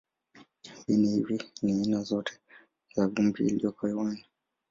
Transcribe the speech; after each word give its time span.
Viini 0.87 1.07
hivi 1.09 1.43
ni 1.61 1.73
aina 1.79 2.01
zote 2.03 2.33
za 2.95 3.07
vumbi 3.07 3.43
iliyoko 3.47 3.87
hewani. 3.87 4.25